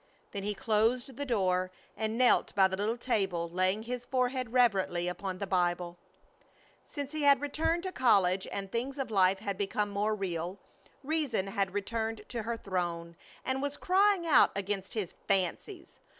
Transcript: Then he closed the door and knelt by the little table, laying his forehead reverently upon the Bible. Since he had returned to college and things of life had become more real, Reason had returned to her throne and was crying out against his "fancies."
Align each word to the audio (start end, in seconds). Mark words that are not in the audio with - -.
Then 0.31 0.41
he 0.41 0.55
closed 0.55 1.15
the 1.15 1.27
door 1.27 1.69
and 1.95 2.17
knelt 2.17 2.55
by 2.55 2.67
the 2.67 2.75
little 2.75 2.97
table, 2.97 3.47
laying 3.51 3.83
his 3.83 4.03
forehead 4.03 4.51
reverently 4.51 5.07
upon 5.07 5.37
the 5.37 5.45
Bible. 5.45 5.95
Since 6.83 7.11
he 7.11 7.21
had 7.21 7.39
returned 7.39 7.83
to 7.83 7.91
college 7.91 8.47
and 8.51 8.71
things 8.71 8.97
of 8.97 9.11
life 9.11 9.37
had 9.41 9.59
become 9.59 9.91
more 9.91 10.15
real, 10.15 10.57
Reason 11.03 11.45
had 11.45 11.75
returned 11.75 12.25
to 12.29 12.41
her 12.41 12.57
throne 12.57 13.15
and 13.45 13.61
was 13.61 13.77
crying 13.77 14.25
out 14.25 14.49
against 14.55 14.95
his 14.95 15.13
"fancies." 15.27 15.99